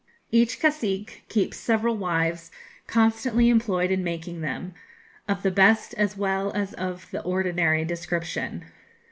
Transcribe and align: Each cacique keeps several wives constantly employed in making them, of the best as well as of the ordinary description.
Each 0.31 0.59
cacique 0.59 1.25
keeps 1.29 1.57
several 1.57 1.95
wives 1.95 2.49
constantly 2.87 3.49
employed 3.49 3.91
in 3.91 4.03
making 4.03 4.41
them, 4.41 4.73
of 5.27 5.43
the 5.43 5.51
best 5.51 5.93
as 5.93 6.17
well 6.17 6.51
as 6.53 6.73
of 6.73 7.05
the 7.11 7.21
ordinary 7.21 7.85
description. 7.85 8.65